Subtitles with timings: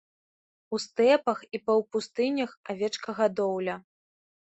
[0.77, 3.75] У стэпах і паўпустынях авечкагадоўля.